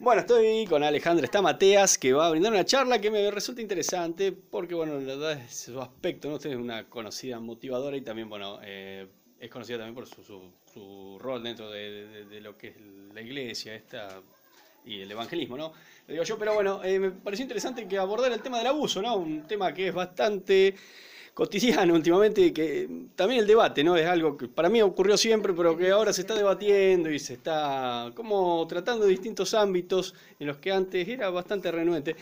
Bueno, 0.00 0.20
estoy 0.20 0.64
con 0.66 0.82
Alejandra 0.84 1.24
Estamateas, 1.24 1.98
que 1.98 2.12
va 2.12 2.28
a 2.28 2.30
brindar 2.30 2.52
una 2.52 2.64
charla 2.64 3.00
que 3.00 3.10
me 3.10 3.28
resulta 3.32 3.60
interesante, 3.60 4.30
porque, 4.32 4.74
bueno, 4.74 4.94
la 5.00 5.14
verdad 5.16 5.32
es 5.32 5.56
su 5.56 5.80
aspecto, 5.80 6.28
¿no? 6.28 6.36
Usted 6.36 6.50
es 6.50 6.56
una 6.56 6.88
conocida 6.88 7.40
motivadora 7.40 7.96
y 7.96 8.02
también, 8.02 8.28
bueno, 8.28 8.60
eh, 8.62 9.08
es 9.40 9.50
conocida 9.50 9.78
también 9.78 9.94
por 9.96 10.06
su, 10.06 11.18
rol 11.20 11.42
dentro 11.42 11.68
de, 11.70 12.06
de- 12.06 12.24
de 12.26 12.40
lo 12.40 12.56
que 12.56 12.68
es 12.68 12.76
la 13.12 13.20
iglesia 13.20 13.74
esta 13.74 14.20
y 14.84 15.00
el 15.00 15.10
evangelismo, 15.10 15.56
¿no? 15.56 15.72
Lo 16.06 16.12
digo 16.12 16.22
yo, 16.22 16.38
pero 16.38 16.54
bueno, 16.54 16.82
eh, 16.84 16.98
me 17.00 17.10
pareció 17.10 17.42
interesante 17.42 17.88
que 17.88 17.98
abordar 17.98 18.30
el 18.32 18.40
tema 18.40 18.58
del 18.58 18.68
abuso, 18.68 19.02
¿no? 19.02 19.16
Un 19.16 19.42
tema 19.48 19.74
que 19.74 19.88
es 19.88 19.94
bastante 19.94 20.76
cotidiano 21.38 21.94
últimamente 21.94 22.52
que 22.52 22.66
también 23.14 23.40
el 23.42 23.46
debate, 23.46 23.84
¿no? 23.84 23.96
Es 23.96 24.06
algo 24.06 24.36
que 24.36 24.48
para 24.48 24.68
mí 24.68 24.82
ocurrió 24.82 25.16
siempre, 25.16 25.52
pero 25.58 25.76
que 25.78 25.90
ahora 25.90 26.12
se 26.12 26.22
está 26.22 26.34
debatiendo 26.34 27.10
y 27.10 27.18
se 27.18 27.34
está 27.34 28.10
como 28.18 28.66
tratando 28.66 29.06
distintos 29.06 29.54
ámbitos 29.54 30.14
en 30.40 30.46
los 30.48 30.56
que 30.62 30.72
antes 30.72 31.06
era 31.08 31.30
bastante 31.30 31.70
renuente 31.70 32.16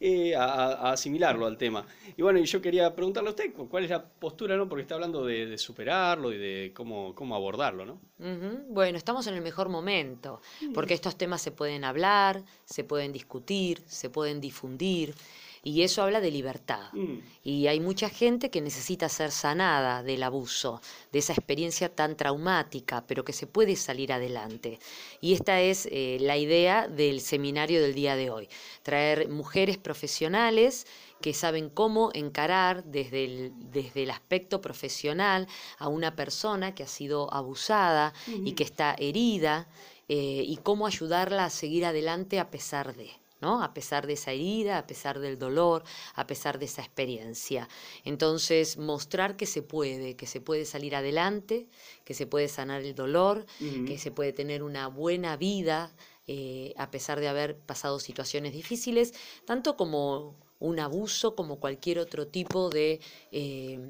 eh, 0.00 0.34
a, 0.36 0.44
a 0.88 0.92
asimilarlo 0.92 1.46
al 1.46 1.58
tema. 1.58 1.84
Y 2.16 2.22
bueno, 2.22 2.38
y 2.38 2.44
yo 2.44 2.60
quería 2.62 2.94
preguntarle 2.94 3.28
a 3.30 3.32
usted 3.32 3.52
cu- 3.52 3.68
cuál 3.68 3.84
es 3.84 3.90
la 3.90 4.02
postura, 4.04 4.56
¿no? 4.56 4.68
Porque 4.68 4.82
está 4.82 4.94
hablando 4.94 5.24
de, 5.26 5.46
de 5.46 5.58
superarlo 5.58 6.32
y 6.32 6.38
de 6.38 6.72
cómo, 6.74 7.14
cómo 7.14 7.34
abordarlo, 7.34 7.84
¿no? 7.84 7.98
Ujú. 8.18 8.64
Bueno, 8.68 8.98
estamos 8.98 9.26
en 9.26 9.34
el 9.34 9.42
mejor 9.42 9.68
momento, 9.68 10.40
porque 10.74 10.94
estos 10.94 11.16
temas 11.16 11.42
se 11.42 11.50
pueden 11.50 11.84
hablar, 11.84 12.42
se 12.64 12.84
pueden 12.84 13.12
discutir, 13.12 13.82
se 13.86 14.10
pueden 14.10 14.40
difundir, 14.40 15.14
y 15.62 15.82
eso 15.82 16.02
habla 16.02 16.20
de 16.20 16.30
libertad. 16.30 16.92
Mm. 16.92 17.18
Y 17.42 17.66
hay 17.66 17.80
mucha 17.80 18.08
gente 18.08 18.50
que 18.50 18.60
necesita 18.60 19.08
ser 19.08 19.30
sanada 19.30 20.02
del 20.02 20.22
abuso, 20.22 20.80
de 21.12 21.18
esa 21.18 21.32
experiencia 21.32 21.94
tan 21.94 22.16
traumática, 22.16 23.04
pero 23.06 23.24
que 23.24 23.32
se 23.32 23.46
puede 23.46 23.76
salir 23.76 24.12
adelante. 24.12 24.78
Y 25.20 25.34
esta 25.34 25.60
es 25.60 25.86
eh, 25.90 26.18
la 26.20 26.36
idea 26.36 26.88
del 26.88 27.20
seminario 27.20 27.82
del 27.82 27.94
día 27.94 28.16
de 28.16 28.30
hoy, 28.30 28.48
traer 28.82 29.28
mujeres 29.28 29.76
profesionales 29.78 30.86
que 31.20 31.34
saben 31.34 31.68
cómo 31.68 32.10
encarar 32.14 32.84
desde 32.84 33.24
el, 33.24 33.52
desde 33.70 34.04
el 34.04 34.10
aspecto 34.10 34.62
profesional 34.62 35.46
a 35.78 35.88
una 35.88 36.16
persona 36.16 36.74
que 36.74 36.82
ha 36.82 36.88
sido 36.88 37.32
abusada 37.34 38.14
y 38.26 38.52
que 38.52 38.64
está 38.64 38.94
herida 38.98 39.68
eh, 40.08 40.42
y 40.46 40.56
cómo 40.56 40.86
ayudarla 40.86 41.44
a 41.44 41.50
seguir 41.50 41.84
adelante 41.84 42.40
a 42.40 42.50
pesar 42.50 42.96
de. 42.96 43.19
¿No? 43.40 43.62
A 43.62 43.74
pesar 43.74 44.06
de 44.06 44.14
esa 44.14 44.32
herida, 44.32 44.78
a 44.78 44.86
pesar 44.86 45.18
del 45.18 45.38
dolor, 45.38 45.84
a 46.14 46.26
pesar 46.26 46.58
de 46.58 46.66
esa 46.66 46.82
experiencia. 46.82 47.68
Entonces, 48.04 48.76
mostrar 48.76 49.36
que 49.36 49.46
se 49.46 49.62
puede, 49.62 50.16
que 50.16 50.26
se 50.26 50.40
puede 50.40 50.64
salir 50.64 50.94
adelante, 50.94 51.68
que 52.04 52.14
se 52.14 52.26
puede 52.26 52.48
sanar 52.48 52.82
el 52.82 52.94
dolor, 52.94 53.46
que 53.86 53.98
se 53.98 54.10
puede 54.10 54.32
tener 54.32 54.62
una 54.62 54.88
buena 54.88 55.36
vida 55.36 55.92
eh, 56.26 56.74
a 56.76 56.90
pesar 56.90 57.18
de 57.18 57.28
haber 57.28 57.56
pasado 57.56 57.98
situaciones 57.98 58.52
difíciles, 58.52 59.14
tanto 59.46 59.76
como 59.76 60.36
un 60.60 60.78
abuso, 60.78 61.34
como 61.34 61.58
cualquier 61.58 61.98
otro 61.98 62.28
tipo 62.28 62.70
de, 62.70 63.00
eh, 63.32 63.80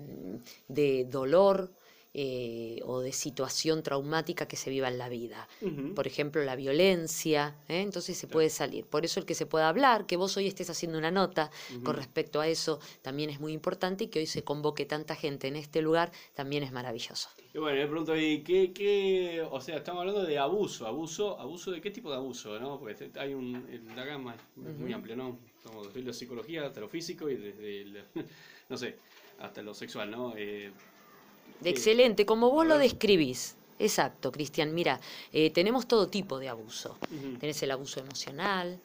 de 0.68 1.04
dolor 1.04 1.70
eh, 2.12 2.80
o 2.84 3.00
de 3.00 3.12
situación 3.12 3.82
traumática 3.82 4.48
que 4.48 4.56
se 4.56 4.70
viva 4.70 4.88
en 4.88 4.98
la 4.98 5.08
vida 5.08 5.48
por 5.94 6.06
ejemplo, 6.06 6.42
la 6.44 6.56
violencia, 6.56 7.56
¿eh? 7.68 7.80
entonces 7.80 8.16
se 8.16 8.26
puede 8.26 8.48
salir. 8.50 8.84
Por 8.86 9.04
eso 9.04 9.20
el 9.20 9.26
que 9.26 9.34
se 9.34 9.46
pueda 9.46 9.68
hablar, 9.68 10.06
que 10.06 10.16
vos 10.16 10.36
hoy 10.36 10.46
estés 10.46 10.70
haciendo 10.70 10.98
una 10.98 11.10
nota 11.10 11.50
con 11.84 11.94
respecto 11.96 12.40
a 12.40 12.48
eso, 12.48 12.80
también 13.02 13.30
es 13.30 13.40
muy 13.40 13.52
importante 13.52 14.04
y 14.04 14.06
que 14.08 14.18
hoy 14.20 14.26
se 14.26 14.42
convoque 14.42 14.86
tanta 14.86 15.14
gente 15.14 15.48
en 15.48 15.56
este 15.56 15.82
lugar, 15.82 16.10
también 16.34 16.62
es 16.62 16.72
maravilloso. 16.72 17.28
Y 17.54 17.58
bueno, 17.58 17.80
pregunto 17.88 18.12
ahí, 18.12 18.42
¿qué, 18.42 18.72
qué, 18.72 19.44
o 19.50 19.60
sea, 19.60 19.76
estamos 19.76 20.00
hablando 20.00 20.22
de 20.24 20.38
abuso, 20.38 20.86
abuso, 20.86 21.38
abuso 21.38 21.70
de 21.70 21.80
qué 21.80 21.90
tipo 21.90 22.10
de 22.10 22.16
abuso, 22.16 22.58
¿no? 22.60 22.78
Porque 22.78 23.10
hay 23.16 23.34
un, 23.34 23.66
la 23.96 24.04
gama 24.04 24.34
es 24.34 24.78
muy 24.78 24.92
amplia, 24.92 25.16
¿no? 25.16 25.38
Como 25.64 25.84
desde 25.84 26.02
la 26.02 26.12
psicología 26.12 26.66
hasta 26.66 26.80
lo 26.80 26.88
físico 26.88 27.28
y 27.28 27.36
desde, 27.36 27.82
el- 27.82 28.04
no 28.68 28.76
sé, 28.76 28.96
hasta 29.40 29.62
lo 29.62 29.74
sexual, 29.74 30.10
¿no? 30.10 30.34
Eh, 30.36 30.70
Sí. 31.62 31.68
Excelente, 31.68 32.24
como 32.26 32.50
vos 32.50 32.66
lo 32.66 32.78
describís. 32.78 33.56
Exacto, 33.78 34.30
Cristian. 34.30 34.74
Mira, 34.74 35.00
eh, 35.32 35.50
tenemos 35.50 35.86
todo 35.88 36.08
tipo 36.08 36.38
de 36.38 36.48
abuso. 36.48 36.98
Ujú. 37.10 37.38
Tenés 37.38 37.62
el 37.62 37.70
abuso 37.70 38.00
emocional, 38.00 38.78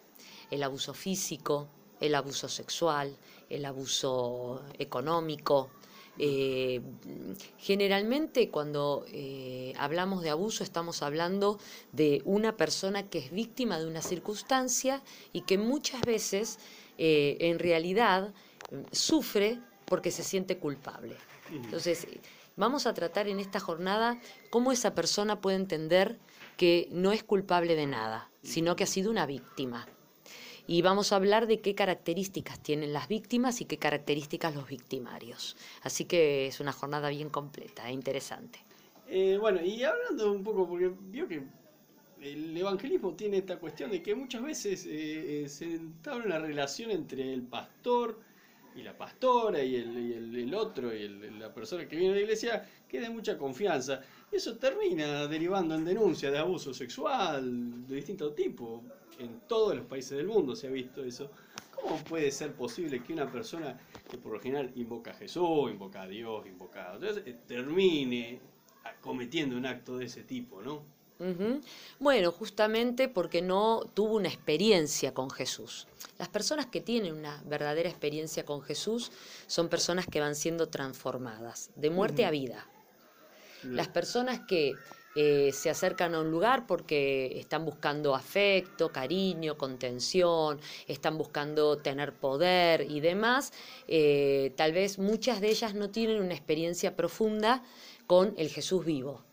el 0.50 0.64
abuso 0.64 0.94
físico, 0.94 1.68
el 2.00 2.16
abuso 2.16 2.48
sexual, 2.48 3.16
el 3.50 3.66
abuso 3.66 4.64
económico. 4.80 5.70
Eh, 6.18 6.80
generalmente 7.58 8.50
cuando 8.50 9.06
eh, 9.10 9.74
hablamos 9.78 10.24
de 10.24 10.30
abuso 10.30 10.64
estamos 10.64 11.02
hablando 11.02 11.60
de 11.92 12.22
una 12.24 12.56
persona 12.56 13.10
que 13.10 13.18
es 13.18 13.32
víctima 13.32 13.80
de 13.80 13.86
una 13.86 14.02
circunstancia 14.02 15.04
y 15.34 15.42
que 15.42 15.58
muchas 15.58 16.00
veces 16.04 16.58
en 16.98 17.60
realidad 17.60 18.34
eh, 18.72 18.84
sufre 18.94 19.60
porque 19.86 20.10
se 20.12 20.24
siente 20.24 20.58
culpable. 20.58 21.16
Entonces, 21.52 22.08
vamos 22.56 22.88
a 22.88 22.94
tratar 22.94 23.28
en 23.28 23.40
esta 23.40 23.60
jornada 23.60 24.20
cómo 24.50 24.72
esa 24.72 24.96
persona 24.96 25.42
puede 25.42 25.58
entender 25.58 26.18
que 26.58 26.88
no 26.92 27.12
es 27.12 27.24
culpable 27.24 27.76
de 27.76 27.88
nada, 27.88 28.30
sino 28.44 28.76
que 28.76 28.84
ha 28.84 28.88
sido 28.88 29.12
una 29.12 29.26
víctima. 29.26 29.88
Y 30.68 30.82
vamos 30.82 31.12
a 31.12 31.18
hablar 31.18 31.46
de 31.46 31.62
qué 31.62 31.76
características 31.76 32.60
tienen 32.60 32.92
las 32.92 33.08
víctimas 33.08 33.62
y 33.62 33.66
qué 33.66 33.78
características 33.78 34.56
los 34.56 34.68
victimarios. 34.68 35.56
Así 35.84 36.06
que 36.06 36.48
es 36.48 36.60
una 36.60 36.72
jornada 36.72 37.10
bien 37.10 37.30
completa 37.30 37.88
e 37.88 37.94
interesante. 37.94 38.60
Eh, 39.08 39.38
bueno, 39.40 39.62
y 39.62 39.84
hablando 39.84 40.32
un 40.32 40.44
poco, 40.44 40.68
porque 40.68 40.92
vio 41.12 41.28
que 41.28 41.44
el 42.22 42.58
evangelismo 42.58 43.14
tiene 43.14 43.38
esta 43.38 43.60
cuestión 43.60 43.92
de 43.92 44.02
que 44.02 44.16
muchas 44.16 44.42
veces 44.42 44.86
eh, 44.88 45.44
eh, 45.44 45.50
se 45.50 45.66
entabla 45.66 46.26
una 46.26 46.40
relación 46.40 46.90
entre 46.90 47.32
el 47.32 47.44
pastor 47.44 48.20
y 48.76 48.84
la 48.84 48.98
pastora 48.98 49.64
y 49.64 49.76
el, 49.76 50.36
el- 50.36 50.54
otro 50.54 50.96
y 50.96 51.02
el- 51.04 51.40
la 51.40 51.54
persona 51.54 51.88
que 51.88 51.96
viene 51.96 52.14
a 52.14 52.16
la 52.18 52.22
iglesia 52.22 52.70
que 52.88 53.00
de 53.00 53.10
mucha 53.10 53.38
confianza. 53.38 54.02
Eso 54.32 54.58
termina 54.58 55.28
derivando 55.28 55.76
en 55.76 55.86
denuncias 55.86 56.32
de 56.32 56.40
abuso 56.40 56.74
sexual 56.74 57.88
de 57.88 57.96
distinto 57.96 58.34
tipo. 58.34 58.84
En 59.20 59.42
todos 59.48 59.76
los 59.76 59.86
países 59.86 60.18
del 60.18 60.28
mundo 60.28 60.56
se 60.56 60.68
ha 60.68 60.72
visto 60.72 61.04
eso. 61.04 61.32
¿Cómo 61.74 61.98
puede 62.04 62.32
ser 62.32 62.54
posible 62.54 63.02
que 63.04 63.14
una 63.14 63.32
persona 63.32 63.80
que 64.10 64.18
por 64.18 64.34
lo 64.34 64.40
general 64.40 64.72
invoca 64.76 65.12
a 65.12 65.14
Jesús, 65.14 65.72
invoca 65.72 66.02
a 66.04 66.08
Dios, 66.08 66.46
invoca 66.48 66.94
a 66.94 67.00
termine 67.48 68.40
cometiendo 69.02 69.56
un 69.56 69.66
acto 69.66 69.98
de 69.98 70.06
ese 70.06 70.24
tipo, 70.24 70.62
¿no? 70.62 70.95
Bueno, 72.00 72.32
justamente 72.32 73.08
porque 73.08 73.42
no 73.42 73.90
tuvo 73.94 74.16
una 74.16 74.28
experiencia 74.28 75.14
con 75.14 75.30
Jesús. 75.30 75.88
Las 76.18 76.30
personas 76.30 76.66
que 76.66 76.82
tienen 76.82 77.14
una 77.14 77.42
verdadera 77.46 77.90
experiencia 77.90 78.46
con 78.46 78.62
Jesús 78.62 79.12
son 79.48 79.70
personas 79.70 80.08
que 80.08 80.20
van 80.20 80.36
siendo 80.36 80.68
transformadas, 80.68 81.72
de 81.76 81.90
muerte 81.90 82.26
a 82.26 82.32
vida. 82.32 82.68
Las 83.64 83.88
personas 83.88 84.42
que 84.48 84.74
eh, 85.16 85.52
se 85.54 85.70
acercan 85.70 86.14
a 86.14 86.20
un 86.20 86.30
lugar 86.30 86.68
porque 86.68 87.40
están 87.40 87.64
buscando 87.64 88.14
afecto, 88.14 88.92
cariño, 88.92 89.58
contención, 89.58 90.60
están 90.88 91.18
buscando 91.18 91.78
tener 91.78 92.14
poder 92.14 92.82
y 92.82 93.00
demás, 93.00 93.54
eh, 93.88 94.54
tal 94.58 94.74
vez 94.74 95.00
muchas 95.00 95.40
de 95.40 95.50
ellas 95.50 95.74
no 95.74 95.90
tienen 95.90 96.22
una 96.22 96.34
experiencia 96.34 96.98
profunda 96.98 97.64
con 98.08 98.34
el 98.38 98.50
Jesús 98.50 98.84
vivo. 98.86 99.24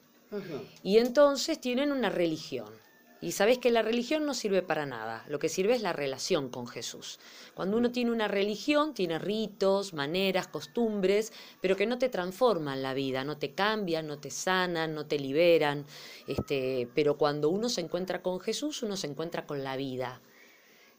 Y 0.82 0.98
entonces 0.98 1.60
tienen 1.60 1.92
una 1.92 2.10
religión. 2.10 2.82
Y 3.22 3.32
sabés 3.32 3.58
que 3.58 3.70
la 3.70 3.82
religión 3.82 4.26
no 4.26 4.34
sirve 4.34 4.62
para 4.62 4.84
nada, 4.84 5.24
lo 5.28 5.38
que 5.38 5.48
sirve 5.48 5.74
es 5.74 5.82
la 5.82 5.92
relación 5.92 6.48
con 6.48 6.66
Jesús. 6.66 7.20
Cuando 7.54 7.76
uno 7.76 7.92
tiene 7.92 8.10
una 8.10 8.26
religión, 8.26 8.94
tiene 8.94 9.20
ritos, 9.20 9.94
maneras, 9.94 10.48
costumbres, 10.48 11.32
pero 11.60 11.76
que 11.76 11.86
no 11.86 11.98
te 11.98 12.08
transforman 12.08 12.82
la 12.82 12.94
vida, 12.94 13.22
no 13.22 13.38
te 13.38 13.52
cambian, 13.52 14.08
no 14.08 14.18
te 14.18 14.32
sanan, 14.32 14.92
no 14.96 15.06
te 15.06 15.20
liberan. 15.20 15.86
Este, 16.26 16.88
pero 16.96 17.16
cuando 17.16 17.48
uno 17.48 17.68
se 17.68 17.80
encuentra 17.80 18.22
con 18.22 18.40
Jesús, 18.40 18.82
uno 18.82 18.96
se 18.96 19.06
encuentra 19.06 19.46
con 19.46 19.62
la 19.62 19.76
vida. 19.76 20.20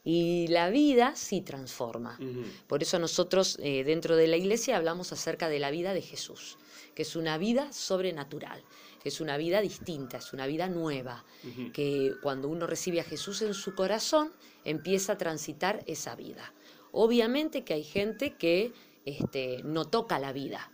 Y 0.02 0.48
la 0.48 0.68
vida 0.68 1.16
sí 1.16 1.40
transforma. 1.42 2.18
Por 2.66 2.82
eso 2.82 2.98
nosotros 2.98 3.58
eh, 3.62 3.84
dentro 3.84 4.16
de 4.16 4.28
la 4.28 4.36
iglesia 4.36 4.76
hablamos 4.76 5.12
acerca 5.12 5.48
de 5.48 5.58
la 5.58 5.70
vida 5.70 5.94
de 5.94 6.02
Jesús, 6.02 6.58
que 6.94 7.02
es 7.02 7.16
una 7.16 7.38
vida 7.38 7.72
sobrenatural, 7.72 8.62
que 9.04 9.10
es 9.10 9.20
una 9.20 9.36
vida 9.36 9.60
distinta, 9.60 10.16
es 10.16 10.32
una 10.32 10.46
vida 10.46 10.66
nueva, 10.66 11.26
que 11.74 12.14
cuando 12.22 12.48
uno 12.48 12.66
recibe 12.66 13.00
a 13.00 13.04
Jesús 13.04 13.42
en 13.42 13.52
su 13.52 13.74
corazón, 13.74 14.32
empieza 14.64 15.12
a 15.12 15.18
transitar 15.18 15.84
esa 15.86 16.16
vida. 16.16 16.54
Obviamente 16.90 17.64
que 17.64 17.74
hay 17.74 17.84
gente 17.84 18.32
que 18.32 18.72
este, 19.04 19.60
no 19.62 19.84
toca 19.84 20.18
la 20.18 20.32
vida. 20.32 20.72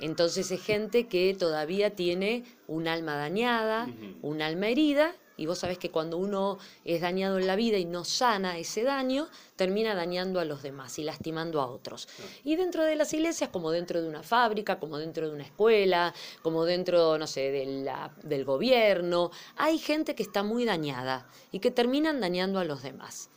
Entonces 0.00 0.50
es 0.50 0.64
gente 0.64 1.06
que 1.06 1.36
todavía 1.38 1.94
tiene 1.94 2.44
un 2.66 2.88
alma 2.88 3.16
dañada, 3.16 3.88
un 4.22 4.40
alma 4.40 4.68
herida 4.68 5.14
Y 5.36 5.46
vos 5.46 5.58
sabés 5.58 5.78
que 5.78 5.90
cuando 5.90 6.18
uno 6.18 6.58
es 6.84 7.00
dañado 7.00 7.38
en 7.38 7.46
la 7.46 7.56
vida 7.56 7.78
y 7.78 7.84
no 7.84 8.04
sana 8.04 8.58
ese 8.58 8.82
daño, 8.82 9.28
termina 9.56 9.94
dañando 9.94 10.40
a 10.40 10.44
los 10.44 10.62
demás 10.62 10.98
y 10.98 11.04
lastimando 11.04 11.60
a 11.60 11.66
otros. 11.66 12.08
Y 12.44 12.56
dentro 12.56 12.84
de 12.84 12.96
las 12.96 13.12
iglesias, 13.12 13.50
como 13.50 13.70
dentro 13.70 14.02
de 14.02 14.08
una 14.08 14.22
fábrica, 14.22 14.78
como 14.78 14.98
dentro 14.98 15.28
de 15.28 15.34
una 15.34 15.44
escuela, 15.44 16.14
como 16.42 16.64
dentro, 16.64 17.16
no 17.18 17.26
sé, 17.26 17.50
de 17.50 17.66
la- 17.84 18.14
del 18.22 18.44
gobierno, 18.44 19.30
hay 19.56 19.78
gente 19.78 20.14
que 20.14 20.22
está 20.22 20.42
muy 20.42 20.64
dañada 20.64 21.26
y 21.50 21.58
que 21.60 21.70
terminan 21.70 22.20
dañando 22.20 22.58
a 22.58 22.64
los 22.64 22.82
demás. 22.82 23.28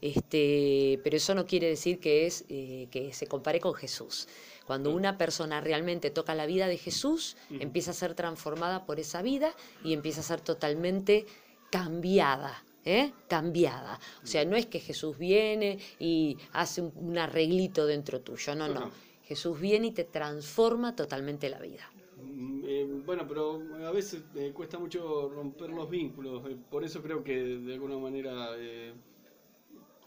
Este, 0.00 1.00
pero 1.02 1.16
eso 1.16 1.34
no 1.34 1.44
quiere 1.46 1.68
decir 1.68 1.98
que, 1.98 2.26
es, 2.26 2.44
eh, 2.48 2.86
que 2.92 3.12
se 3.12 3.26
compare 3.26 3.58
con 3.60 3.74
Jesús. 3.74 4.28
Cuando 4.68 4.94
una 4.94 5.16
persona 5.16 5.62
realmente 5.62 6.10
toca 6.10 6.34
la 6.34 6.44
vida 6.44 6.68
de 6.68 6.76
Jesús, 6.76 7.38
empieza 7.48 7.92
a 7.92 7.94
ser 7.94 8.12
transformada 8.14 8.84
por 8.84 9.00
esa 9.00 9.22
vida 9.22 9.54
y 9.82 9.94
empieza 9.94 10.20
a 10.20 10.24
ser 10.24 10.42
totalmente 10.42 11.24
cambiada. 11.70 12.62
¿eh? 12.84 13.12
cambiada. 13.28 13.98
O 14.22 14.26
sea, 14.26 14.44
no 14.44 14.56
es 14.56 14.66
que 14.66 14.78
Jesús 14.78 15.16
viene 15.16 15.78
y 15.98 16.36
hace 16.52 16.82
un, 16.82 16.92
un 16.96 17.16
arreglito 17.16 17.86
dentro 17.86 18.20
tuyo, 18.20 18.54
no, 18.54 18.68
no. 18.68 18.90
Jesús 19.24 19.58
viene 19.58 19.86
y 19.86 19.92
te 19.92 20.04
transforma 20.04 20.94
totalmente 20.94 21.48
la 21.48 21.60
vida. 21.60 21.90
Mm, 22.22 22.64
eh, 22.66 22.86
bueno, 23.06 23.26
pero 23.26 23.62
a 23.86 23.90
veces 23.90 24.22
eh, 24.34 24.52
cuesta 24.54 24.78
mucho 24.78 25.30
romper 25.30 25.70
los 25.70 25.88
vínculos, 25.88 26.44
eh, 26.46 26.58
por 26.70 26.84
eso 26.84 27.02
creo 27.02 27.24
que 27.24 27.42
de 27.42 27.72
alguna 27.72 27.96
manera 27.96 28.50
eh, 28.58 28.92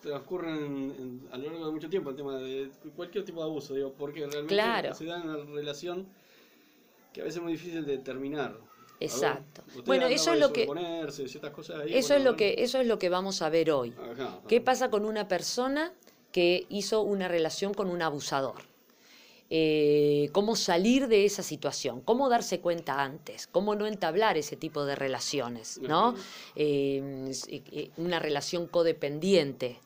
transcurren 0.01 0.56
en- 0.98 1.27
a 1.31 1.38
lo 1.38 1.44
largo 1.51 1.65
de 1.68 1.71
mucho 1.71 1.89
tiempo 1.89 2.09
el 2.09 2.15
tema 2.15 2.36
de 2.38 2.69
cualquier 2.95 3.24
tipo 3.24 3.39
de 3.39 3.45
abuso, 3.45 3.74
digo, 3.75 3.94
porque 3.98 4.21
realmente 4.21 4.53
Claro. 4.53 4.94
se 4.95 5.06
da 5.06 5.21
una 5.21 5.38
relación 5.38 6.07
que 7.13 7.21
a 7.21 7.24
veces 7.24 7.38
es 7.38 7.44
muy 7.44 7.53
difícil 7.53 7.86
de 7.86 7.98
terminar. 8.00 8.50
A 8.51 8.53
ver, 8.53 8.62
Exacto. 9.00 9.63
Bueno, 9.86 10.06
eso 10.07 10.33
es 10.33 10.39
lo 10.39 10.53
que- 10.53 10.65
cosas 10.68 11.81
ahí, 11.81 11.94
Eso 11.94 12.09
bueno, 12.09 12.18
es 12.19 12.24
lo 12.24 12.31
bueno. 12.31 12.38
que 12.38 12.56
eso 12.63 12.80
es 12.80 12.88
lo 12.88 13.00
que 13.00 13.09
vamos 13.09 13.42
a 13.42 13.50
ver 13.50 13.71
hoy. 13.71 13.94
Ajá, 14.00 14.12
ajá. 14.12 14.42
¿Qué 14.48 14.62
pasa 14.62 14.89
con 14.89 15.06
una 15.06 15.27
persona 15.27 15.92
que 16.31 16.65
hizo 16.69 17.01
una 17.01 17.27
relación 17.27 17.74
con 17.74 17.89
un 17.89 18.01
abusador? 18.01 18.56
Eh, 19.53 20.30
¿Cómo 20.31 20.56
salir 20.56 21.09
de 21.09 21.25
esa 21.25 21.44
situación? 21.44 22.00
¿Cómo 22.01 22.30
darse 22.30 22.62
cuenta 22.62 23.03
antes? 23.03 23.48
¿Cómo 23.48 23.75
no 23.75 23.86
entablar 23.86 24.38
ese 24.38 24.56
tipo 24.56 24.86
de 24.86 24.95
relaciones? 24.95 25.77
¿no? 25.81 26.15
Eh, 26.56 27.30
eh, 27.50 27.92
una 27.98 28.19
relación 28.19 28.68
codependiente. 28.68 29.80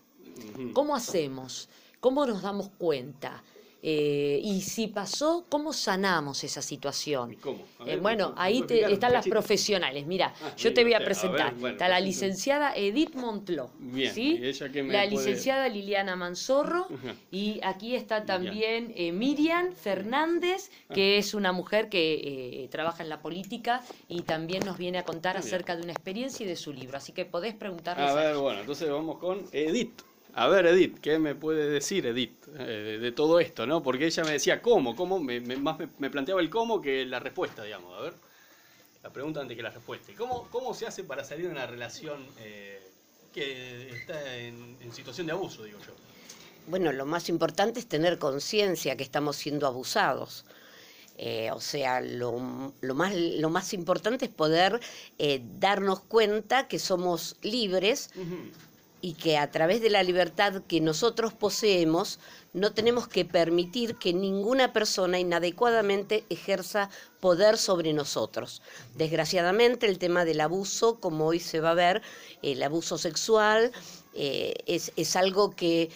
¿Cómo 0.74 0.96
hacemos? 0.96 1.70
¿Cómo 2.00 2.26
nos 2.26 2.42
damos 2.42 2.70
cuenta? 2.78 3.44
Eh, 3.88 4.40
y 4.44 4.62
si 4.62 4.88
pasó, 4.88 5.46
¿cómo 5.48 5.72
sanamos 5.72 6.44
esa 6.44 6.64
situación? 6.64 7.34
¿Y 7.34 7.36
cómo? 7.36 7.64
A 7.80 7.88
Eh, 7.88 7.98
bueno, 7.98 8.30
¿me 8.30 8.36
ahí 8.42 8.64
te- 8.64 8.92
están 8.92 9.14
las 9.14 9.28
profesionales. 9.28 10.08
Mira, 10.08 10.34
Ah, 10.42 10.56
yo 10.58 10.74
te 10.74 10.82
voy 10.84 10.94
a 10.94 10.96
a 10.96 11.00
ver, 11.00 11.06
presentar. 11.06 11.54
bueno, 11.54 11.74
Está 11.76 11.88
la 11.88 12.00
licenciada 12.00 12.74
Edith 12.76 13.14
Montló. 13.14 13.70
Bien, 13.78 14.12
¿sí? 14.12 14.40
¿y 14.42 14.46
ella 14.48 14.70
qué 14.72 14.82
me 14.82 14.92
la 14.92 15.02
puede- 15.04 15.12
licenciada 15.12 15.70
Liliana 15.70 16.16
Manzorro. 16.16 16.88
Y 17.32 17.60
aquí 17.64 17.96
está 17.96 18.26
también 18.26 18.92
eh, 18.96 19.12
Miriam 19.12 19.72
Fernández, 19.74 20.72
Ah. 20.90 20.94
que 20.96 21.20
es 21.20 21.36
una 21.36 21.52
mujer 21.52 21.88
que 21.88 22.68
trabaja 22.72 23.04
en 23.04 23.10
la 23.10 23.22
política 23.22 23.84
y 24.10 24.24
también 24.24 24.66
nos 24.66 24.80
viene 24.80 24.98
a 24.98 25.04
contar 25.06 25.36
bien. 25.36 25.46
acerca 25.46 25.76
de 25.76 25.84
una 25.84 25.92
experiencia 25.92 26.44
y 26.44 26.50
de 26.50 26.56
su 26.56 26.74
libro. 26.74 26.98
Así 26.98 27.12
que 27.12 27.26
podés 27.26 27.54
preguntarles. 27.54 28.10
A 28.10 28.14
a- 28.14 28.16
ver, 28.16 28.36
bueno, 28.38 28.62
entonces 28.62 28.90
vamos 28.90 29.20
con 29.20 29.46
Edith. 29.52 30.02
A 30.38 30.48
ver, 30.50 30.66
Edith, 30.66 31.00
¿qué 31.00 31.18
me 31.18 31.34
puede 31.34 31.70
decir 31.70 32.06
Edith 32.06 32.46
eh, 32.58 32.98
de, 33.02 33.12
todo 33.14 33.40
esto, 33.40 33.66
no? 33.66 33.82
Porque 33.82 34.06
ella 34.06 34.24
me 34.26 34.32
decía 34.32 34.62
cómo, 34.62 34.94
cómo, 34.96 35.18
me, 35.20 35.40
me- 35.40 35.56
más 35.56 35.80
me, 35.80 35.88
me 35.98 36.10
planteaba 36.10 36.42
el 36.42 36.50
cómo 36.50 36.82
que 36.82 37.06
la 37.06 37.20
respuesta, 37.20 37.64
digamos. 37.64 37.98
A 37.98 38.02
ver, 38.02 38.14
la 39.02 39.12
pregunta 39.14 39.40
antes 39.40 39.56
que 39.56 39.64
la 39.64 39.70
respuesta. 39.70 40.12
¿Y 40.12 40.16
¿Cómo, 40.16 40.50
cómo 40.52 40.74
se 40.74 40.88
hace 40.88 41.06
para 41.06 41.24
salir 41.24 41.46
de 41.46 41.52
una 41.52 41.66
relación 41.66 42.26
eh, 42.40 42.82
que 43.34 43.90
está 43.96 44.36
en, 44.38 44.76
en 44.82 44.94
situación 44.94 45.28
de 45.28 45.34
abuso, 45.34 45.64
digo 45.64 45.80
yo? 45.80 45.94
Bueno, 46.68 46.92
lo 46.92 47.06
más 47.06 47.30
importante 47.30 47.80
es 47.80 47.88
tener 47.88 48.18
conciencia 48.20 48.98
que 48.98 49.04
estamos 49.04 49.38
siendo 49.38 49.68
abusados. 49.68 50.44
Eh, 51.18 51.50
o 51.52 51.62
sea, 51.62 52.02
lo, 52.02 52.74
lo 52.82 52.94
más, 52.94 53.16
lo 53.16 53.50
más 53.50 53.74
importante 53.74 54.26
es 54.26 54.32
poder 54.32 54.82
eh, 55.18 55.42
darnos 55.60 56.02
cuenta 56.02 56.68
que 56.68 56.78
somos 56.78 57.38
libres 57.42 58.10
y 59.02 59.14
que 59.14 59.38
a 59.38 59.52
través 59.52 59.82
de 59.82 59.90
la 59.90 60.04
libertad 60.04 60.64
que 60.68 60.82
nosotros 60.82 61.34
poseemos 61.34 62.20
no 62.54 62.72
tenemos 62.72 63.08
que 63.08 63.26
permitir 63.26 63.96
que 63.98 64.14
ninguna 64.14 64.72
persona 64.72 65.20
inadecuadamente 65.20 66.24
ejerza 66.30 66.90
poder 67.20 67.58
sobre 67.58 67.94
nosotros. 67.94 68.62
Desgraciadamente 68.96 69.88
el 69.88 70.00
tema 70.00 70.24
del 70.26 70.42
abuso, 70.42 71.00
como 71.00 71.28
hoy 71.28 71.40
se 71.40 71.60
va 71.60 71.72
a 71.72 71.76
ver, 71.76 72.02
el 72.42 72.64
abuso 72.64 72.98
sexual 72.98 73.72
eh, 74.14 74.54
es, 74.66 74.94
es 74.96 75.16
algo 75.16 75.52
que 75.56 75.90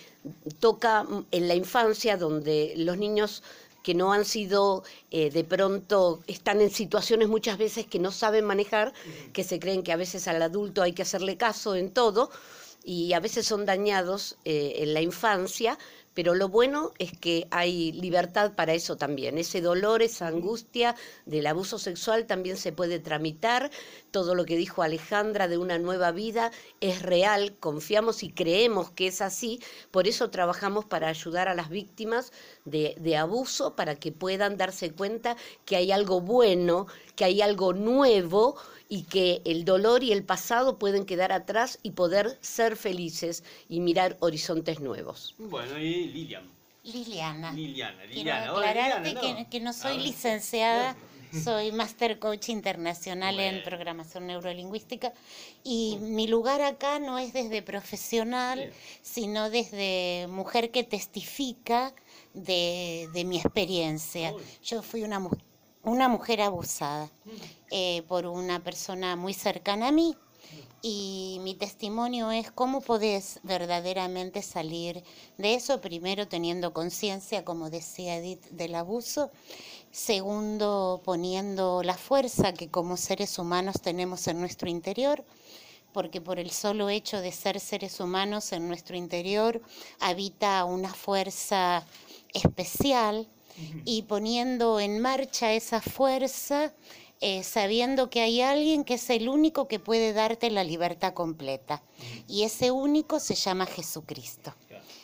toca 0.59 1.05
en 1.31 1.47
la 1.47 1.55
infancia 1.55 2.17
donde 2.17 2.73
los 2.75 2.97
niños 2.97 3.41
que 3.83 3.93
no 3.93 4.11
han 4.11 4.25
sido 4.25 4.83
eh, 5.11 5.29
de 5.29 5.43
pronto, 5.43 6.21
están 6.27 6.61
en 6.61 6.69
situaciones 6.69 7.29
muchas 7.29 7.57
veces 7.57 7.85
que 7.87 7.99
no 7.99 8.11
saben 8.11 8.45
manejar, 8.45 8.93
que 9.33 9.43
se 9.43 9.59
creen 9.59 9.83
que 9.83 9.91
a 9.91 9.95
veces 9.95 10.27
al 10.27 10.41
adulto 10.41 10.81
hay 10.81 10.93
que 10.93 11.01
hacerle 11.01 11.37
caso 11.37 11.75
en 11.75 11.91
todo 11.91 12.29
y 12.83 13.13
a 13.13 13.19
veces 13.19 13.45
son 13.45 13.65
dañados 13.65 14.37
eh, 14.45 14.75
en 14.77 14.93
la 14.93 15.01
infancia, 15.01 15.77
pero 16.13 16.35
lo 16.35 16.49
bueno 16.49 16.91
es 16.97 17.11
que 17.17 17.47
hay 17.51 17.91
libertad 17.93 18.53
para 18.53 18.73
eso 18.73 18.97
también. 18.97 19.37
Ese 19.37 19.61
dolor, 19.61 20.01
esa 20.01 20.27
angustia 20.27 20.95
del 21.25 21.47
abuso 21.47 21.79
sexual 21.79 22.25
también 22.25 22.57
se 22.57 22.71
puede 22.71 22.99
tramitar. 22.99 23.71
Todo 24.11 24.35
lo 24.35 24.45
que 24.45 24.57
dijo 24.57 24.81
Alejandra 24.83 25.47
de 25.47 25.57
una 25.57 25.77
nueva 25.77 26.11
vida 26.11 26.51
es 26.81 27.01
real, 27.01 27.55
confiamos 27.59 28.23
y 28.23 28.29
creemos 28.31 28.91
que 28.91 29.07
es 29.07 29.21
así. 29.21 29.59
Por 29.91 30.07
eso 30.07 30.29
trabajamos 30.29 30.85
para 30.85 31.07
ayudar 31.09 31.47
a 31.47 31.53
las 31.55 31.69
víctimas 31.69 32.31
de, 32.65 32.95
de 32.99 33.17
abuso, 33.17 33.75
para 33.75 33.95
que 33.95 34.11
puedan 34.11 34.57
darse 34.57 34.91
cuenta 34.91 35.35
que 35.65 35.75
hay 35.75 35.91
algo 35.91 36.21
bueno, 36.21 36.87
que 37.15 37.25
hay 37.25 37.41
algo 37.41 37.73
nuevo 37.73 38.55
y 38.87 39.03
que 39.03 39.41
el 39.45 39.65
dolor 39.65 40.03
y 40.03 40.11
el 40.11 40.23
pasado 40.23 40.79
pueden 40.79 41.05
quedar 41.05 41.31
atrás 41.31 41.79
y 41.83 41.91
poder 41.91 42.37
ser 42.41 42.75
felices 42.75 43.43
y 43.67 43.79
mirar 43.81 44.17
horizontes 44.19 44.79
nuevos. 44.79 45.35
Bueno, 45.37 45.77
y 45.79 46.07
Lilian. 46.07 46.55
Liliana. 46.83 47.51
Liliana, 47.51 48.05
Liliana. 48.05 48.53
Hola, 48.53 48.69
aclararte 48.69 48.99
Liliana, 48.99 49.19
que, 49.19 49.33
¿no? 49.33 49.49
que 49.49 49.59
no 49.59 49.73
A 49.73 49.73
soy 49.73 49.97
ver. 49.97 50.01
licenciada, 50.01 50.95
soy 51.43 51.71
Master 51.71 52.19
Coach 52.19 52.49
Internacional 52.49 53.35
Bueno. 53.35 53.57
en 53.57 53.63
Programación 53.63 54.27
Neurolingüística 54.27 55.13
y 55.63 55.97
mi 56.01 56.27
lugar 56.27 56.61
acá 56.61 56.99
no 56.99 57.17
es 57.19 57.33
desde 57.33 57.61
profesional, 57.61 58.59
Bien. 58.59 58.73
sino 59.01 59.49
desde 59.49 60.27
mujer 60.29 60.71
que 60.71 60.83
testifica 60.83 61.93
de, 62.33 63.09
de 63.13 63.23
mi 63.25 63.37
experiencia. 63.37 64.33
Uy. 64.33 64.41
Yo 64.63 64.81
fui 64.81 65.03
una, 65.03 65.27
una 65.83 66.07
mujer 66.07 66.41
abusada 66.41 67.09
eh, 67.71 68.03
por 68.07 68.25
una 68.25 68.63
persona 68.63 69.15
muy 69.15 69.33
cercana 69.33 69.89
a 69.89 69.91
mí. 69.91 70.15
Y 70.81 71.39
mi 71.41 71.55
testimonio 71.55 72.31
es 72.31 72.51
cómo 72.51 72.79
podés 72.79 73.41
verdaderamente 73.43 74.41
salir 74.41 75.03
de 75.37 75.55
eso, 75.55 75.81
primero 75.81 76.29
teniendo 76.29 76.71
conciencia, 76.71 77.43
como 77.43 77.69
decía 77.69 78.15
Edith, 78.15 78.45
del 78.51 78.75
abuso, 78.75 79.29
segundo 79.91 81.01
poniendo 81.03 81.81
la 81.83 81.97
fuerza 81.97 82.53
que 82.53 82.69
como 82.69 82.97
seres 82.97 83.39
humanos 83.39 83.81
tenemos 83.81 84.27
en 84.27 84.39
nuestro 84.39 84.69
interior, 84.69 85.23
porque 85.93 86.21
por 86.21 86.39
el 86.39 86.51
solo 86.51 86.89
hecho 86.89 87.19
de 87.21 87.31
ser 87.31 87.59
seres 87.59 87.99
humanos 87.99 88.51
en 88.51 88.67
nuestro 88.67 88.95
interior 88.95 89.61
habita 89.99 90.63
una 90.65 90.93
fuerza 90.93 91.85
especial 92.33 93.27
y 93.85 94.03
poniendo 94.03 94.79
en 94.79 94.99
marcha 94.99 95.51
esa 95.53 95.81
fuerza, 95.81 96.73
eh, 97.19 97.43
sabiendo 97.43 98.09
que 98.09 98.21
hay 98.21 98.41
alguien 98.41 98.85
que 98.85 98.93
es 98.93 99.09
el 99.09 99.27
único 99.27 99.67
que 99.67 99.79
puede 99.79 100.13
darte 100.13 100.49
la 100.49 100.63
libertad 100.63 101.13
completa. 101.13 101.83
Y 102.27 102.43
ese 102.43 102.71
único 102.71 103.19
se 103.19 103.35
llama 103.35 103.65
Jesucristo. 103.65 104.53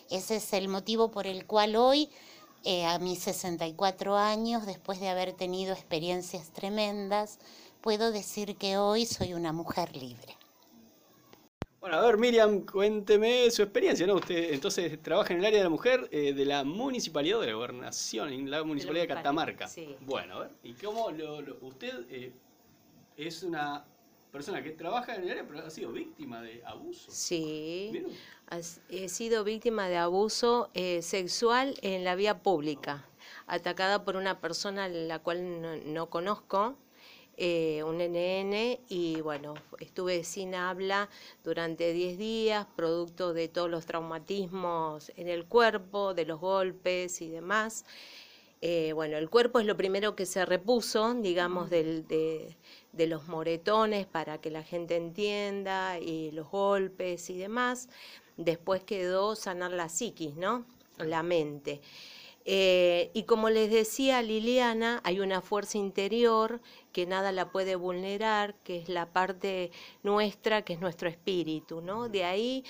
Ese 0.10 0.38
es 0.38 0.54
el 0.54 0.70
motivo 0.70 1.12
por 1.12 1.28
el 1.28 1.46
cual 1.46 1.76
hoy, 1.76 2.10
eh, 2.66 2.86
a 2.86 3.00
mis 3.00 3.20
64 3.20 4.18
años, 4.18 4.66
después 4.66 5.00
de 5.00 5.10
haber 5.10 5.34
tenido 5.34 5.74
experiencias 5.74 6.50
tremendas, 6.52 7.40
puedo 7.82 8.12
decir 8.12 8.56
que 8.58 8.78
hoy 8.78 9.06
soy 9.06 9.34
una 9.34 9.54
mujer 9.54 9.96
libre. 9.96 10.36
Bueno, 11.80 11.98
a 11.98 12.02
ver, 12.02 12.18
Miriam, 12.18 12.66
cuénteme 12.66 13.52
su 13.52 13.62
experiencia, 13.62 14.08
¿no? 14.08 14.16
Usted 14.16 14.54
entonces 14.54 15.00
trabaja 15.04 15.34
en 15.34 15.40
el 15.40 15.46
área 15.46 15.60
de 15.60 15.64
la 15.66 15.70
mujer 15.70 16.08
eh, 16.12 16.34
de 16.34 16.46
la 16.46 16.64
municipalidad 16.64 17.38
o 17.38 17.42
de 17.42 17.48
la 17.48 17.54
gobernación, 17.54 18.34
en 18.34 18.50
la 18.50 18.64
municipalidad 18.64 19.04
de 19.04 19.08
Catamarca. 19.10 19.68
sí. 19.68 19.96
Bueno, 20.02 20.38
a 20.38 20.40
ver, 20.40 20.52
¿y 20.64 20.74
cómo 20.74 21.12
lo, 21.12 21.42
lo- 21.42 21.58
usted 21.62 21.94
eh, 22.10 22.34
es 23.18 23.44
una 23.44 23.86
persona 24.36 24.62
que 24.62 24.72
trabaja 24.72 25.16
en 25.16 25.24
el 25.24 25.30
área, 25.32 25.48
pero 25.48 25.60
ha 25.66 25.70
sido 25.70 25.94
víctima 25.94 26.42
de 26.42 26.62
abuso? 26.66 27.10
Sí, 27.10 27.90
¿Vieron? 27.94 28.12
he 28.90 29.08
sido 29.08 29.46
víctima 29.46 29.88
de 29.88 29.96
abuso 29.96 30.70
eh, 30.74 31.02
sexual 31.02 31.76
en 31.82 32.04
la 32.04 32.16
vía 32.16 32.44
pública, 32.44 33.06
atacada 33.48 34.04
por 34.04 34.18
una 34.18 34.42
persona 34.42 34.84
a 34.86 34.90
la 34.90 35.20
cual 35.20 35.62
no, 35.62 35.78
no 35.78 36.10
conozco. 36.10 36.76
eh, 37.38 37.84
un 37.84 38.00
NN 38.02 38.80
y 38.90 39.20
bueno, 39.22 39.56
estuve 39.80 40.24
sin 40.24 40.54
habla 40.56 41.10
durante 41.44 41.92
10 41.94 42.18
días, 42.18 42.66
producto 42.76 43.34
de 43.34 43.48
todos 43.50 43.70
los 43.70 43.86
traumatismos 43.86 45.12
en 45.18 45.28
el 45.28 45.46
cuerpo, 45.46 46.14
de 46.14 46.26
los 46.26 46.40
golpes 46.40 47.22
y 47.22 47.30
demás. 47.30 47.86
Eh, 48.62 48.94
bueno, 48.94 49.18
el 49.18 49.30
cuerpo 49.30 49.60
es 49.60 49.66
lo 49.66 49.78
primero 49.78 50.16
que 50.16 50.26
se 50.26 50.46
repuso, 50.46 51.14
digamos, 51.14 51.70
de, 51.70 52.56
de 52.92 53.08
los 53.08 53.28
moretones 53.28 54.08
para 54.08 54.40
que 54.40 54.50
la 54.50 54.64
gente 54.64 54.96
entienda 54.96 56.00
y 56.00 56.32
los 56.32 56.50
golpes 56.50 57.30
y 57.30 57.38
demás. 57.38 57.90
Después 58.38 58.84
quedó 58.84 59.36
sanar 59.36 59.72
la 59.72 59.90
psiquis, 59.90 60.36
¿no? 60.36 60.66
La 60.98 61.24
mente. 61.24 61.82
Eh, 62.48 63.10
y 63.14 63.24
como 63.24 63.50
les 63.50 63.72
decía 63.72 64.22
Liliana, 64.22 65.02
hay 65.04 65.20
una 65.20 65.42
fuerza 65.42 65.80
interior 65.80 66.62
que 66.92 67.08
nada 67.08 67.32
la 67.32 67.50
puede 67.50 67.76
vulnerar, 67.76 68.54
que 68.64 68.78
es 68.78 68.88
la 68.88 69.08
parte 69.08 69.72
nuestra, 70.04 70.62
que 70.62 70.74
es 70.74 70.80
nuestro 70.80 71.10
espíritu, 71.10 71.82
¿no? 71.82 72.08
De 72.08 72.24
ahí 72.24 72.64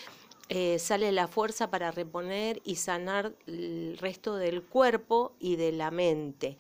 eh, 0.50 0.78
sale 0.80 1.12
la 1.12 1.28
fuerza 1.28 1.70
para 1.70 1.92
reponer 1.92 2.62
y 2.64 2.76
sanar 2.76 3.34
el 3.48 3.98
resto 4.00 4.36
del 4.36 4.64
cuerpo 4.64 5.34
y 5.40 5.56
de 5.56 5.72
la 5.72 5.92
mente. 5.92 6.58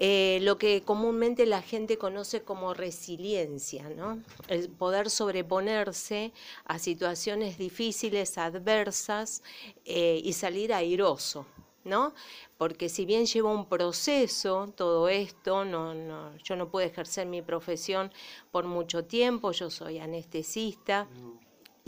Eh, 0.00 0.38
lo 0.42 0.58
que 0.58 0.82
comúnmente 0.82 1.44
la 1.44 1.60
gente 1.60 1.98
conoce 1.98 2.42
como 2.42 2.72
resiliencia, 2.72 3.88
¿no? 3.88 4.22
el 4.46 4.68
poder 4.68 5.10
sobreponerse 5.10 6.32
a 6.66 6.78
situaciones 6.78 7.58
difíciles, 7.58 8.38
adversas 8.38 9.42
y 9.84 10.32
salir 10.34 10.72
airoso. 10.72 11.46
¿no? 11.84 12.12
Porque 12.56 12.88
si 12.88 13.06
bien 13.06 13.26
lleva 13.26 13.50
un 13.50 13.66
proceso 13.66 14.68
todo 14.76 15.08
esto, 15.08 15.64
no, 15.64 15.94
no, 15.94 16.36
yo 16.36 16.54
no 16.54 16.70
puedo 16.70 16.86
ejercer 16.86 17.26
mi 17.26 17.42
profesión 17.42 18.12
por 18.52 18.66
mucho 18.66 19.04
tiempo, 19.04 19.52
yo 19.52 19.70
soy 19.70 19.98
anestesista. 19.98 21.08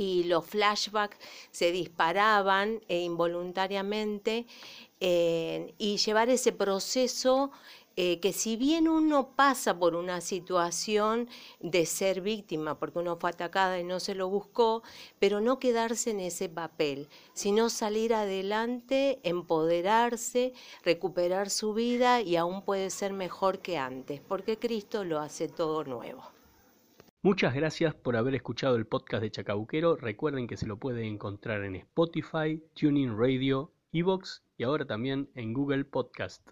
Y 0.00 0.24
los 0.24 0.46
flashbacks 0.46 1.18
se 1.50 1.72
disparaban 1.72 2.80
e 2.88 3.00
involuntariamente, 3.00 4.46
eh, 4.98 5.74
y 5.76 5.98
llevar 5.98 6.30
ese 6.30 6.52
proceso 6.52 7.50
eh, 7.96 8.18
que 8.20 8.32
si 8.32 8.56
bien 8.56 8.88
uno 8.88 9.34
pasa 9.36 9.78
por 9.78 9.94
una 9.94 10.22
situación 10.22 11.28
de 11.60 11.84
ser 11.84 12.22
víctima, 12.22 12.78
porque 12.78 12.98
uno 12.98 13.16
fue 13.16 13.28
atacada 13.28 13.78
y 13.78 13.84
no 13.84 14.00
se 14.00 14.14
lo 14.14 14.28
buscó, 14.30 14.82
pero 15.18 15.42
no 15.42 15.58
quedarse 15.58 16.10
en 16.12 16.20
ese 16.20 16.48
papel, 16.48 17.08
sino 17.34 17.68
salir 17.68 18.14
adelante, 18.14 19.20
empoderarse, 19.22 20.54
recuperar 20.82 21.50
su 21.50 21.74
vida 21.74 22.22
y 22.22 22.36
aún 22.36 22.62
puede 22.62 22.88
ser 22.88 23.12
mejor 23.12 23.58
que 23.58 23.76
antes, 23.76 24.20
porque 24.20 24.58
Cristo 24.58 25.04
lo 25.04 25.18
hace 25.18 25.48
todo 25.48 25.84
nuevo. 25.84 26.39
Muchas 27.22 27.54
gracias 27.54 27.94
por 27.94 28.16
haber 28.16 28.34
escuchado 28.34 28.76
el 28.76 28.86
podcast 28.86 29.22
de 29.22 29.30
Chacabuquero. 29.30 29.94
Recuerden 29.94 30.46
que 30.46 30.56
se 30.56 30.66
lo 30.66 30.78
pueden 30.78 31.04
encontrar 31.04 31.64
en 31.64 31.76
Spotify, 31.76 32.62
Tuning 32.72 33.14
Radio, 33.14 33.74
Evox 33.92 34.42
y 34.56 34.64
ahora 34.64 34.86
también 34.86 35.28
en 35.34 35.52
Google 35.52 35.84
Podcast. 35.84 36.50